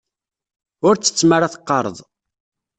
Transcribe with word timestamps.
Ur 0.87 0.95
ttett 0.95 1.25
mi 1.27 1.33
ara 1.35 1.53
teqqareḍ. 1.53 1.97